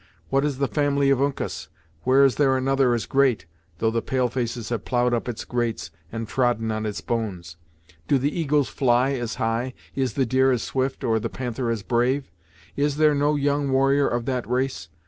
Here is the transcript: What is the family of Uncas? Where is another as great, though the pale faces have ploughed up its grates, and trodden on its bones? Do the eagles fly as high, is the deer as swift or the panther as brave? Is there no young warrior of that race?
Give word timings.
What 0.29 0.43
is 0.43 0.57
the 0.57 0.67
family 0.67 1.11
of 1.11 1.21
Uncas? 1.21 1.67
Where 2.05 2.25
is 2.25 2.39
another 2.39 2.95
as 2.95 3.05
great, 3.05 3.45
though 3.77 3.91
the 3.91 4.01
pale 4.01 4.29
faces 4.29 4.69
have 4.69 4.83
ploughed 4.83 5.13
up 5.13 5.29
its 5.29 5.45
grates, 5.45 5.91
and 6.11 6.27
trodden 6.27 6.71
on 6.71 6.87
its 6.87 7.01
bones? 7.01 7.57
Do 8.07 8.17
the 8.17 8.35
eagles 8.35 8.67
fly 8.67 9.11
as 9.11 9.35
high, 9.35 9.75
is 9.93 10.13
the 10.13 10.25
deer 10.25 10.49
as 10.51 10.63
swift 10.63 11.03
or 11.03 11.19
the 11.19 11.29
panther 11.29 11.69
as 11.69 11.83
brave? 11.83 12.31
Is 12.75 12.97
there 12.97 13.13
no 13.13 13.35
young 13.35 13.69
warrior 13.69 14.07
of 14.07 14.25
that 14.25 14.49
race? 14.49 14.89